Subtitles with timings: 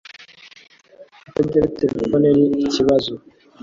[1.25, 3.13] Kutagira terefone ni ikibazo